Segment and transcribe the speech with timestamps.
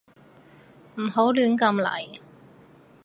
[0.95, 2.19] 唔好亂咁嚟